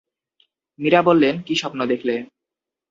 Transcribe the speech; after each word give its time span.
মীরা 0.79 1.01
বললেন, 1.01 1.35
কী 1.41 1.53
স্বপ্ন 1.55 1.79
দেখলে? 1.85 2.15